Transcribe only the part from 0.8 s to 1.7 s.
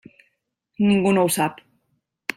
Ningú no ho sap.